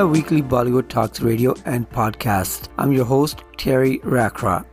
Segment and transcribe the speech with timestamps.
[0.00, 2.68] my weekly Bollywood Talks radio and podcast.
[2.78, 4.64] I'm your host, Terry Rakhra.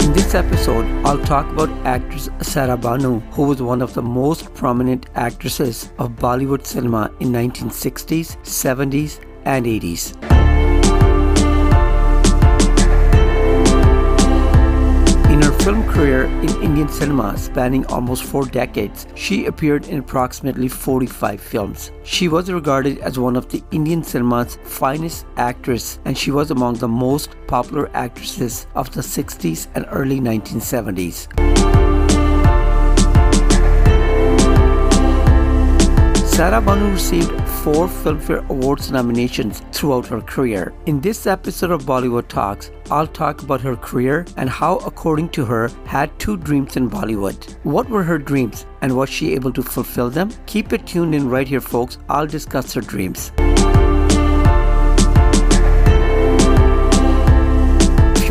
[0.00, 4.54] In this episode, I'll talk about actress Saira Banu, who was one of the most
[4.54, 10.41] prominent actresses of Bollywood cinema in 1960s, 70s, and 80s.
[15.62, 21.92] Film career in Indian cinema spanning almost four decades, she appeared in approximately 45 films.
[22.02, 26.74] She was regarded as one of the Indian cinema's finest actresses and she was among
[26.74, 31.91] the most popular actresses of the 60s and early 1970s.
[36.42, 37.30] Saira Banu received
[37.62, 40.74] four Filmfare Awards nominations throughout her career.
[40.86, 45.44] In this episode of Bollywood Talks, I'll talk about her career and how, according to
[45.44, 47.56] her, had two dreams in Bollywood.
[47.62, 50.32] What were her dreams and was she able to fulfill them?
[50.46, 51.98] Keep it tuned in right here, folks.
[52.08, 53.30] I'll discuss her dreams.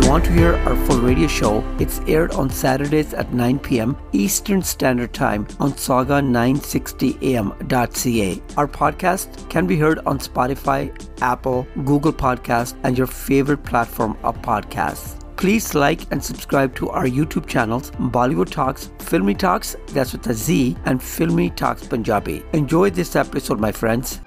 [0.08, 3.96] Want to hear our full radio show, it's aired on Saturdays at 9 p.m.
[4.12, 8.42] Eastern Standard Time on sauga960am.ca.
[8.58, 14.42] Our podcast can be heard on Spotify, Apple, Google Podcast, and your favorite platform of
[14.42, 15.18] podcasts.
[15.38, 20.34] Please like and subscribe to our YouTube channels, Bollywood Talks, Filmi Talks, that's with a
[20.34, 22.44] Z, and Filmi Talks Punjabi.
[22.54, 24.20] Enjoy this episode, my friends.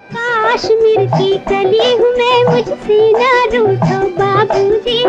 [0.45, 5.03] Kashmir की कली हूँ मैं, मुझसे ना रूठो बाबूजी।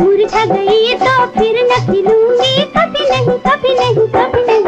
[0.00, 4.59] मुरझा गई तो फिर न खिलूँगी कभी नहीं कभी नहीं कभी नहीं।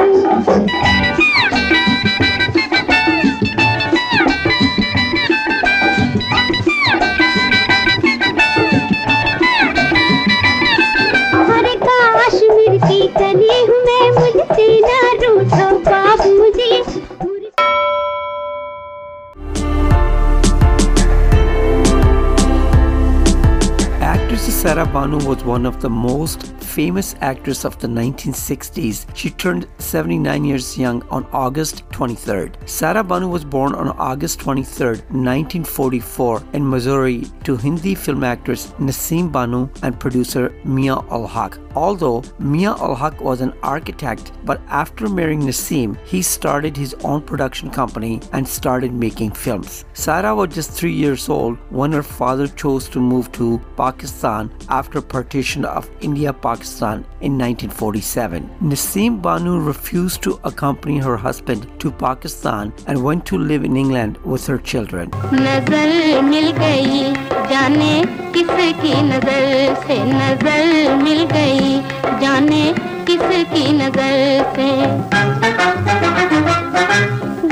[24.65, 26.41] Actress Saira Banu was one of the most
[26.73, 29.05] famous actress of the 1960s.
[29.15, 32.57] She turned 79 years young on August 23rd.
[32.77, 39.31] Saira Banu was born on August 23rd, 1944 in Mussoorie to Hindi film actress Naseem
[39.31, 41.59] Banu and producer Mia Ul Haq.
[41.75, 47.23] Although Mia Ul Haq was an architect, but after marrying Naseem, he started his own
[47.23, 49.85] production company and started making films.
[49.95, 55.03] Saira was just three years old when her father chose to move to Pakistan after
[55.03, 58.50] partition of India Pakistan in 1947.
[58.62, 64.18] Naseem Banu refused to accompany her husband to Pakistan and went to live in England
[64.34, 65.10] with her children.
[65.34, 67.04] नजर मिल गई
[67.52, 67.94] जाने
[68.38, 71.80] किसकी नजर से नजर मिल गई
[72.22, 72.64] जाने
[73.08, 74.16] किसकी नजर
[74.56, 74.70] से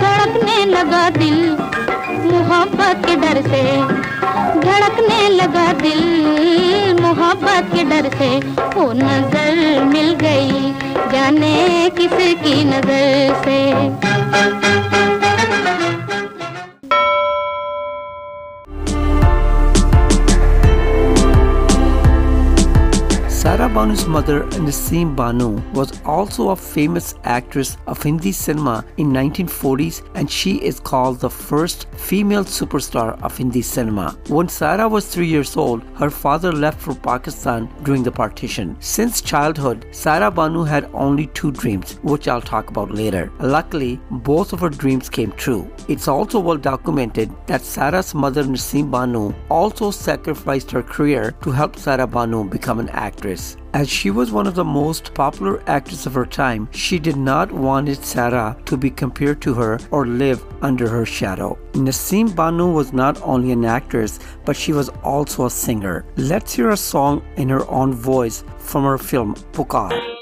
[0.02, 1.40] धड़कने लगा दिल
[2.51, 3.63] मोहब्बत के डर से
[4.61, 6.01] धड़कने लगा दिल।
[7.01, 8.31] मोहब्बत के डर से
[8.75, 10.73] वो नज़र मिल गई
[11.13, 11.55] जाने
[11.99, 13.59] किसकी नज़र से।
[23.41, 30.03] Saira Banu's mother, Naseem Banu, was also a famous actress of Hindi cinema in 1940s
[30.15, 34.15] and she is called the first female superstar of Hindi cinema.
[34.29, 38.77] When Saira was 3 years old, her father left for Pakistan during the partition.
[38.79, 43.33] Since childhood, Saira Banu had only two dreams, which I'll talk about later.
[43.41, 45.67] Luckily, both of her dreams came true.
[45.89, 51.77] It's also well documented that Saira's mother, Naseem Banu, also sacrificed her career to help
[51.77, 53.30] Saira Banu become an actress.
[53.73, 57.53] As she was one of the most popular actresses of her time, she did not
[57.53, 61.59] want Saira to be compared to her or live under her shadow.
[61.73, 66.05] Naseem Banu was not only an actress, but she was also a singer.
[66.17, 70.20] Let's hear a song in her own voice from her film Pukar.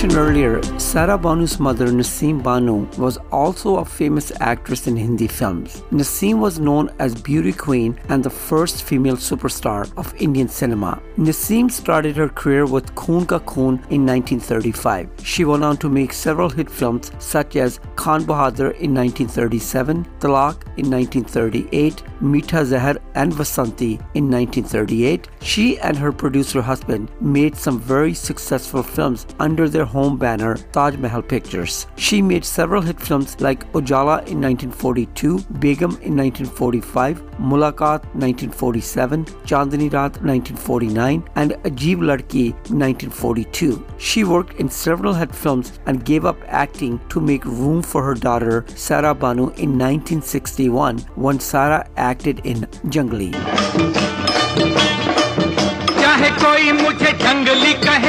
[0.00, 5.82] Mentioned earlier, Saira Banu's mother Naseem Banu was also a famous actress in Hindi films.
[5.92, 11.02] Naseem was known as Beauty Queen and the first female superstar of Indian cinema.
[11.18, 15.10] Naseem started her career with Khoon Ka Khoon in 1935.
[15.22, 20.62] She went on to make several hit films such as Khan Bahadur in 1937, Talaq
[20.78, 25.28] in 1938, Meetha Zahar and Vasanti in 1938.
[25.40, 30.96] She and her producer husband made some very successful films under their home banner Taj
[30.96, 31.86] Mahal Pictures.
[31.96, 39.90] She made several hit films like Ujala in 1942, Begum in 1945, Mulaqat 1947, Chandni
[39.90, 43.84] Raat 1949, and Ajeeb Ladki 1942.
[43.98, 48.14] She worked in several hit films and gave up acting to make room for her
[48.14, 52.58] daughter Saira Banu in 1961 when Saira acted in
[52.94, 53.30] Jungli.
[56.00, 57.99] चाहे कोई मुझे जंगली कहे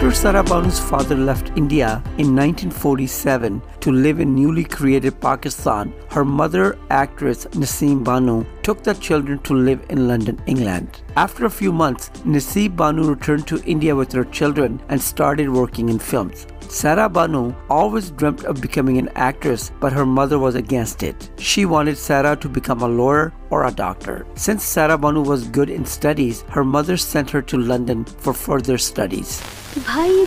[0.00, 6.24] After Saira Banu's father left India in 1947 to live in newly created Pakistan, her
[6.24, 11.02] mother, actress Naseem Banu, took the children to live in London, England.
[11.16, 15.90] After a few months, Naseem Banu returned to India with her children and started working
[15.90, 16.46] in films.
[16.70, 21.28] Saira Banu always dreamt of becoming an actress, but her mother was against it.
[21.36, 24.24] She wanted Saira to become a lawyer or a doctor.
[24.36, 28.78] Since Saira Banu was good in studies, her mother sent her to London for further
[28.78, 29.42] studies.
[29.86, 30.20] भाई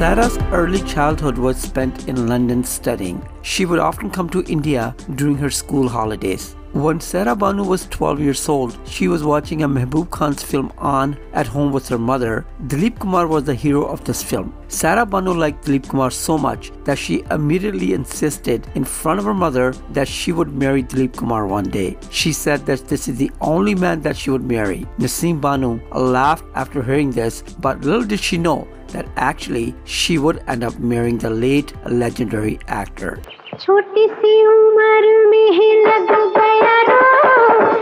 [0.00, 3.22] Saira's Saira's early childhood was spent in London studying.
[3.42, 6.56] She would often come to India during her school holidays.
[6.72, 11.18] When Saira Banu was 12 years old, she was watching a Mehboob Khan's film on
[11.32, 12.46] at home with her mother.
[12.68, 14.54] Dilip Kumar was the hero of this film.
[14.68, 19.34] Saira Banu liked Dilip Kumar so much that she immediately insisted in front of her
[19.34, 21.98] mother that she would marry Dilip Kumar one day.
[22.08, 24.86] She said that this is the only man that she would marry.
[25.00, 30.44] Naseem Banu laughed after hearing this, but little did she know that actually she would
[30.46, 33.20] end up marrying the late legendary actor.
[33.60, 37.00] छोटी सी उम्र में ही लग गया रो।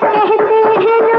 [0.01, 1.18] कहते हैं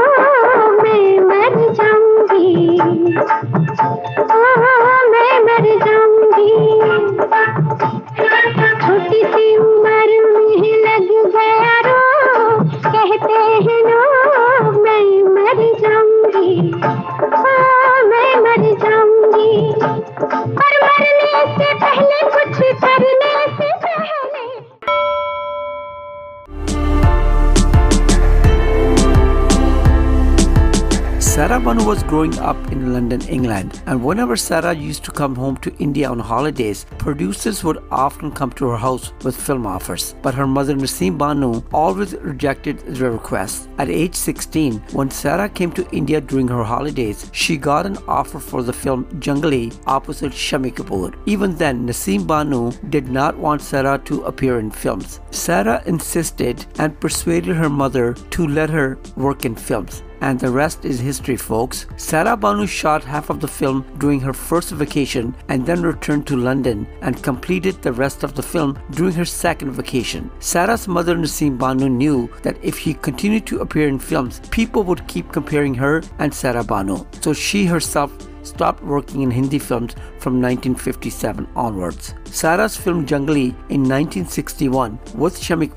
[31.90, 36.08] was growing up in London, England, and whenever Saira used to come home to India
[36.08, 40.14] on holidays, producers would often come to her house with film offers.
[40.22, 43.66] But her mother Naseem Banu always rejected their requests.
[43.78, 48.38] At age 16, when Saira came to India during her holidays, she got an offer
[48.38, 51.12] for the film Jungli opposite Shammi Kapoor.
[51.26, 55.18] Even then, Naseem Banu did not want Saira to appear in films.
[55.32, 60.84] Saira insisted and persuaded her mother to let her work in films and the rest
[60.84, 61.86] is history, folks.
[61.96, 66.36] Saira Banu shot half of the film during her first vacation and then returned to
[66.36, 70.30] London and completed the rest of the film during her second vacation.
[70.40, 75.06] Saira's mother Naseem Banu knew that if she continued to appear in films, people would
[75.08, 77.04] keep comparing her and Saira Banu.
[77.20, 78.12] So she herself
[78.42, 82.14] stopped working in Hindi films from 1957 onwards.
[82.24, 85.70] Saira's film Jungli in 1961 with Shammi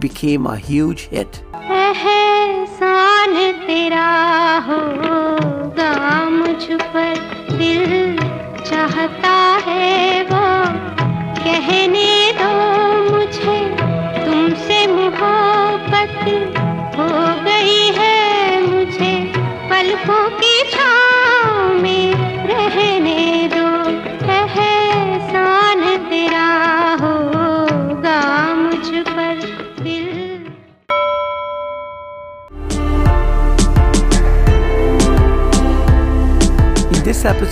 [0.00, 1.42] became a huge hit.
[3.20, 4.04] एहसान तेरा
[4.66, 5.92] होगा,
[6.30, 7.14] मुझ पर
[7.52, 8.16] दिल
[8.64, 9.32] चाहता
[9.66, 10.44] है वो।
[11.40, 12.50] कहने दो
[13.10, 13.58] मुझे,
[14.24, 17.39] तुमसे मोहब्बत है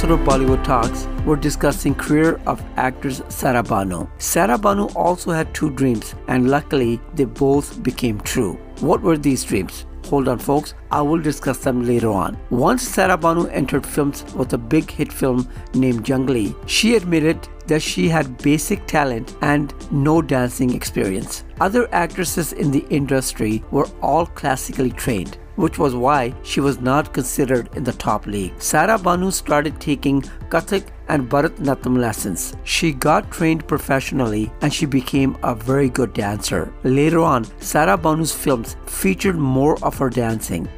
[0.08, 4.06] episode of Bollywood Talks, we're discussing career of actress Saira Banu.
[4.18, 8.54] Saira also had two dreams, and luckily they both became true.
[8.80, 9.84] What were these dreams?
[10.06, 10.72] Hold on, folks.
[10.90, 12.38] I will discuss them later on.
[12.48, 17.82] Once Saira Banu entered films with a big hit film named Jungli, she admitted that
[17.82, 21.44] she had basic talent and no dancing experience.
[21.60, 27.12] Other actresses in the industry were all classically trained which was why she was not
[27.12, 28.54] considered in the top league.
[28.58, 30.22] Saira Banu started taking
[30.54, 32.56] Kathak and Bharatanatyam lessons.
[32.64, 36.72] She got trained professionally and she became a very good dancer.
[36.84, 40.68] Later on, Saira Banu's films featured more of her dancing.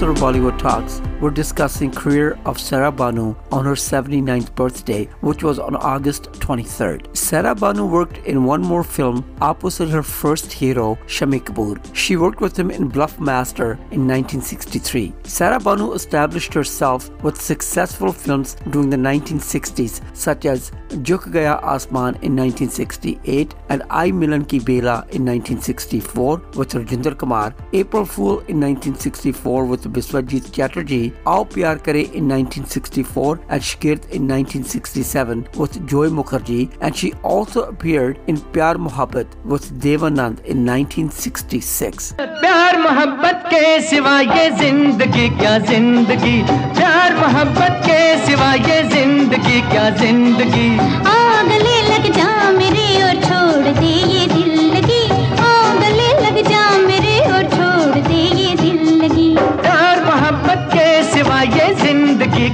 [0.00, 5.58] Of Bollywood Talks, we're discussing career of Saira Banu on her 79th birthday, which was
[5.58, 7.08] on August 23rd.
[7.08, 11.78] Saira Banu worked in one more film opposite her first hero, Shammi Kapoor.
[11.94, 15.12] She worked with him in Bluff Master in 1963.
[15.24, 22.16] Saira Banu established herself with successful films during the 1960s, such as Jhuk Gaya Asman
[22.22, 28.58] in 1968 and I Milan Ki Bela in 1964 with Rajinder Kumar, April Fool in
[28.60, 36.08] 1964 with Biswajit Chatterjee, Ao Pyar Kare in 1964 and Shagird in 1967 with Joy
[36.08, 42.12] Mukherjee, and she also appeared in Pyar Mohabbat with Dev Anand in 1966.
[42.18, 46.36] प्यार मोहब्बत के सिवा ये जिंदगी क्या जिंदगी
[46.78, 51.19] प्यार मोहब्बत के सिवा ये जिंदगी क्या जिंदगी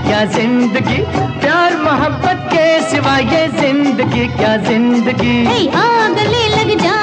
[0.07, 0.99] क्या ज़िंदगी?
[1.41, 5.67] प्यार मोहब्बत के सिवा ये ज़िंदगी क्या ज़िंदगी?
[5.79, 6.95] आग ले लग जा।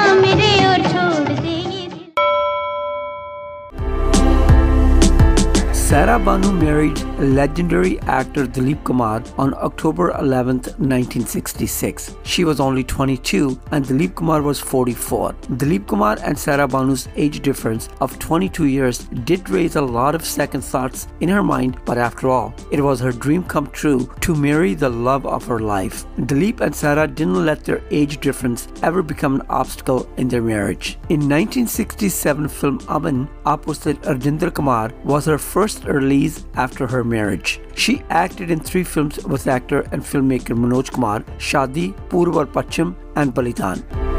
[5.94, 12.16] Saira Banu married legendary actor Dilip Kumar on October 11, 1966.
[12.24, 15.34] She was only 22 and Dilip Kumar was 44.
[15.52, 20.24] Dilip Kumar and Saira Banu's age difference of 22 years did raise a lot of
[20.24, 24.34] second thoughts in her mind, but after all, it was her dream come true to
[24.34, 26.06] marry the love of her life.
[26.16, 30.98] Dilip and Saira didn't let their age difference ever become an obstacle in their marriage.
[31.08, 37.60] In 1967 film Aman, opposite Rajinder Kumar, was her first release after her marriage.
[37.74, 43.34] She acted in three films with actor and filmmaker Manoj Kumar, Shadi, Purvar Pachim, and
[43.34, 44.13] Balidan.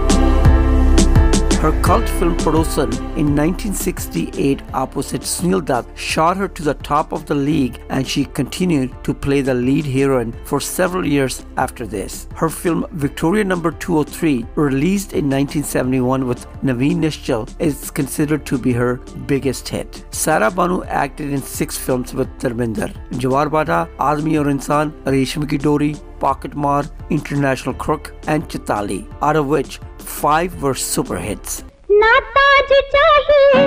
[1.65, 7.25] Her cult film Padosan in 1968 opposite Sunil Dutt shot her to the top of
[7.25, 12.27] the league and she continued to play the lead heroine for several years after this.
[12.36, 18.72] Her film Victoria Number 203, released in 1971 with Navin Nischol, is considered to be
[18.72, 20.05] her biggest hit.
[20.12, 25.57] Saira Banu acted in six films with Dharmendra, Jwar Bhata, Aadmi Aur Insan, Resham Ki
[25.57, 31.62] Dori, Pocket Mar, International Crook, and Chaitali, out of which five were super hits.
[31.90, 33.62] ना ताज चाहिए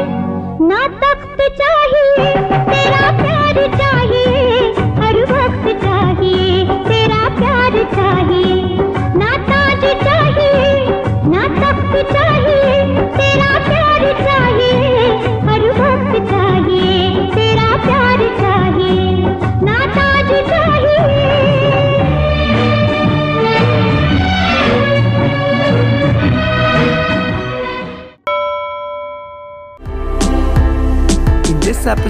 [0.68, 2.27] ना तख्त चाहिए
[2.70, 3.60] तेरा प्यार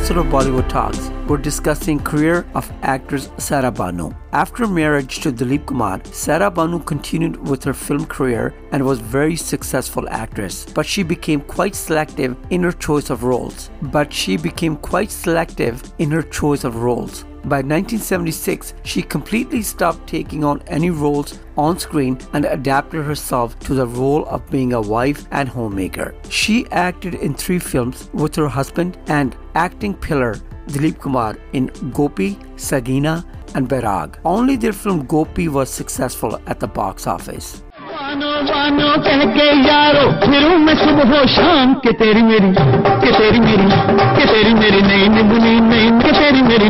[0.08, 4.10] episode of Bollywood Talks, we're discussing career of actress Saira Banu.
[4.32, 9.36] After marriage to Dilip Kumar, Saira Banu continued with her film career and was very
[9.36, 10.64] successful actress.
[10.64, 13.68] But she became quite selective in her choice of roles.
[13.82, 17.26] But she became quite selective in her choice of roles.
[17.45, 23.73] By 1976, she completely stopped taking on any roles on screen and adapted herself to
[23.73, 26.15] the role of being a wife and homemaker.
[26.29, 30.35] She acted in three films with her husband and acting pillar
[30.67, 34.15] Dilip Kumar in Gopi, Sagina, and Bairag.
[34.23, 37.61] Only their film Gopi was successful at the box office.
[38.13, 42.51] Bano कह के यारो फिर मैं सुबह शाम के तेरी मेरी
[43.03, 43.67] के तेरी मेरी
[44.17, 45.86] के तेरी मेरी नई निबुनी नई
[46.30, 46.68] मेरी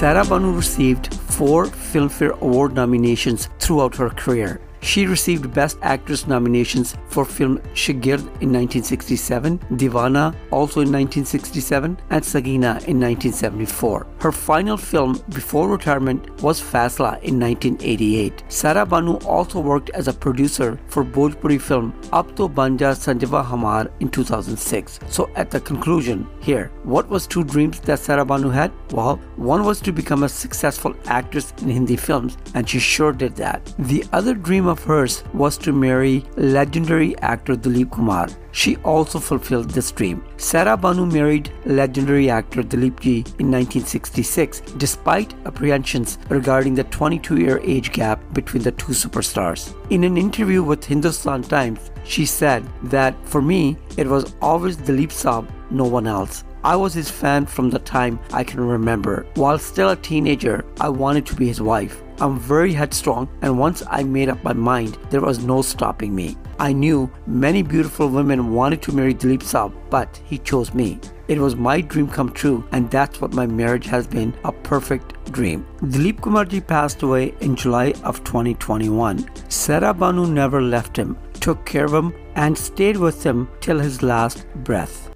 [0.00, 6.96] Saira Banu received four Filmfare Award nominations throughout her career, she received Best Actress nominations
[7.08, 14.06] for film Shagird in 1967, Divana also in 1967, and Sagina in 1974.
[14.20, 18.44] Her final film before retirement was Fasla in 1988.
[18.48, 23.90] Saira Banu also worked as a producer for Bhojpuri film Ab To Banja Sanjava Hamar
[24.00, 25.00] in 2006.
[25.08, 28.72] So at the conclusion here, what was two dreams that Saira Banu had?
[28.92, 33.36] Well, one was to become a successful actress in Hindi films, and she sure did
[33.36, 33.74] that.
[33.78, 38.28] The other dream of hers was to marry legendary actor Dilip Kumar.
[38.52, 40.24] She also fulfilled this dream.
[40.36, 47.60] Saira Banu married legendary actor Dilip Ji in 1966, despite apprehensions regarding the 22 year
[47.62, 49.74] age gap between the two superstars.
[49.90, 55.10] In an interview with Hindustan Times, she said that for me, it was always Dilip
[55.10, 56.44] Saab, no one else.
[56.62, 59.26] I was his fan from the time I can remember.
[59.34, 62.02] While still a teenager, I wanted to be his wife.
[62.22, 66.36] I'm very headstrong, and once I made up my mind, there was no stopping me.
[66.58, 71.00] I knew many beautiful women wanted to marry Dilip Saab, but he chose me.
[71.28, 75.32] It was my dream come true, and that's what my marriage has been a perfect
[75.32, 75.64] dream.
[75.80, 79.20] Dilip Kumarji passed away in July of 2021.
[79.48, 84.02] Saira Banu never left him, took care of him, and stayed with him till his
[84.02, 85.08] last breath.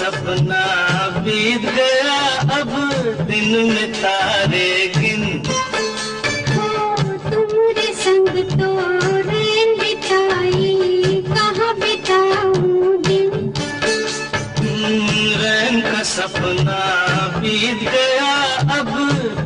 [0.00, 0.62] सपना
[1.24, 2.16] बीत गया
[2.58, 2.70] अब
[3.28, 5.24] दिन में तारे गिन
[6.54, 6.66] हो
[7.30, 8.28] तुम्हारे संग
[8.60, 8.70] तो
[9.28, 13.52] रैन बिताई कहाँ बिताऊं दिन
[15.44, 16.80] रंग का सपना
[17.40, 18.32] बीत गया
[18.78, 18.90] अब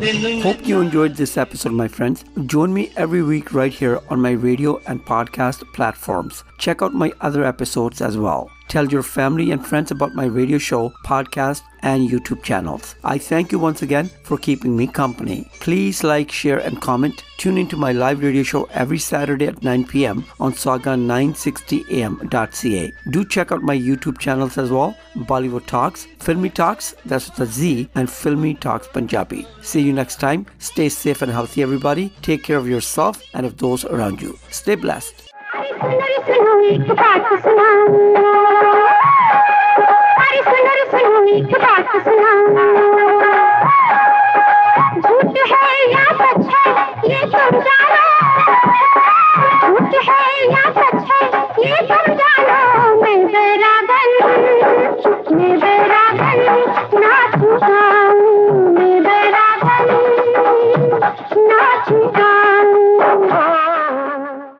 [0.00, 2.24] दिन में Hope you enjoyed this episode, my friends.
[2.46, 6.42] Join me every week right here on my radio and podcast platforms.
[6.58, 8.48] Check out my other episodes as well.
[8.67, 12.95] Tell your family and friends about my radio show, podcast, and YouTube channels.
[13.03, 15.47] I thank you once again for keeping me company.
[15.59, 17.23] Please like, share, and comment.
[17.37, 20.25] Tune into my live radio show every Saturday at 9 p.m.
[20.39, 22.91] on sauga960am.ca.
[23.11, 27.45] Do check out my YouTube channels as well Bollywood Talks, Filmi Talks, that's with a
[27.45, 29.45] Z, and Filmi Talks Punjabi.
[29.61, 30.47] See you next time.
[30.59, 32.11] Stay safe and healthy, everybody.
[32.21, 34.37] Take care of yourself and of those around you.
[34.49, 35.34] Stay blessed.
[35.81, 37.85] सुनर सुनो एक बात सुनाओ
[40.21, 42.43] अरे सुनर सुनो एक बात सुनाओ
[45.01, 46.63] झूठ है या सच है
[47.11, 48.05] ये तुम जानो
[49.67, 51.21] झूठ है। या सच है
[51.65, 54.11] ये तुम जानो मैं बेरागन
[55.35, 56.39] मैं बेरागन
[57.03, 57.83] नाचूँगा
[58.79, 59.87] मैं बेरागन
[61.51, 62.44] नाचूँगा